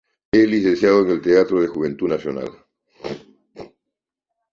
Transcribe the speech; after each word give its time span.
Es 0.31 0.47
licenciado 0.49 1.03
en 1.03 1.11
el 1.11 1.21
Teatro 1.21 1.61
de 1.61 1.67
Juventud 1.67 2.07
Nacional. 2.07 2.49